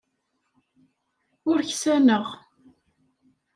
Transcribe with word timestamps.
Ur 1.49 1.59
ksaneɣ. 1.69 2.25